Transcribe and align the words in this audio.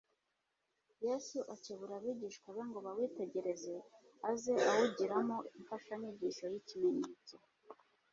Yesu 1.05 1.37
akebura 1.55 1.93
abigishwa 1.99 2.47
be 2.55 2.63
ngo 2.69 2.79
bawitegereze, 2.85 3.75
aze 4.29 4.53
awugiramo 4.69 5.37
imfashanyigisho 5.57 6.43
y'ikimenyetso. 6.51 7.35